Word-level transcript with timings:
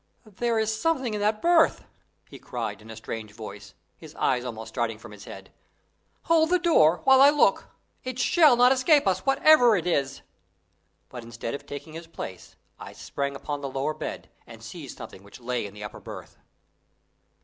"There 0.25 0.57
is 0.57 0.75
something 0.75 1.13
in 1.13 1.19
that 1.21 1.43
berth!" 1.43 1.85
he 2.27 2.39
cried, 2.39 2.81
in 2.81 2.89
a 2.89 2.95
strange 2.95 3.33
voice, 3.33 3.75
his 3.99 4.15
eyes 4.15 4.43
almost 4.43 4.69
starting 4.69 4.97
from 4.97 5.11
his 5.11 5.25
head. 5.25 5.51
"Hold 6.23 6.49
the 6.49 6.57
door, 6.57 7.01
while 7.03 7.21
I 7.21 7.29
look 7.29 7.67
it 8.03 8.17
shall 8.17 8.55
not 8.55 8.71
escape 8.71 9.05
us, 9.05 9.27
whatever 9.27 9.75
it 9.75 9.85
is!" 9.85 10.23
But 11.09 11.23
instead 11.23 11.53
of 11.53 11.67
taking 11.67 11.93
his 11.93 12.07
place, 12.07 12.55
I 12.79 12.93
sprang 12.93 13.35
upon 13.35 13.61
the 13.61 13.69
lower 13.69 13.93
bed, 13.93 14.27
and 14.47 14.63
seized 14.63 14.97
something 14.97 15.21
which 15.21 15.39
lay 15.39 15.67
in 15.67 15.75
the 15.75 15.83
upper 15.83 15.99
berth. 15.99 16.39